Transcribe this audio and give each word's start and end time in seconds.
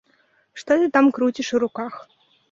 Што 0.61 0.77
ты 0.83 0.87
там 0.95 1.09
круціш 1.17 1.51
у 1.57 1.61
руках? 1.65 1.93